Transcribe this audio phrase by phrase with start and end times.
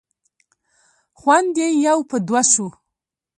[1.19, 2.67] خوند یې یو په دوه شو.